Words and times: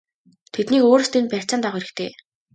Тэднийг 0.53 0.83
өөрсдийг 0.89 1.21
нь 1.23 1.31
барьцаанд 1.31 1.63
авах 1.67 1.81
хэрэгтэй!!! 1.83 2.11